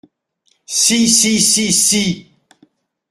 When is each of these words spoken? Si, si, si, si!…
Si, 0.65 1.07
si, 1.07 1.33
si, 1.51 1.65
si!… 1.71 2.03